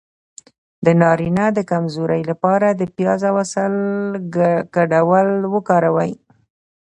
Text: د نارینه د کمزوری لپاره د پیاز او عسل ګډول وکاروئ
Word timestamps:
د 0.85 0.87
نارینه 1.01 1.45
د 1.57 1.59
کمزوری 1.71 2.21
لپاره 2.31 2.67
د 2.71 2.81
پیاز 2.95 3.21
او 3.29 3.35
عسل 3.43 3.73
ګډول 4.75 5.29
وکاروئ 5.53 6.11